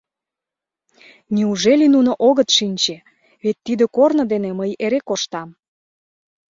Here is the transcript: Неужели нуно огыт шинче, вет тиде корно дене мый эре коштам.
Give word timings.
Неужели 1.35 1.85
нуно 1.95 2.11
огыт 2.27 2.49
шинче, 2.57 2.95
вет 3.43 3.57
тиде 3.65 3.85
корно 3.95 4.23
дене 4.31 4.49
мый 4.59 4.71
эре 4.85 4.99
коштам. 5.09 5.49